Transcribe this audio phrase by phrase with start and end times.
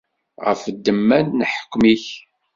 [0.45, 2.05] Ɣef ddemma n leḥkem-ik.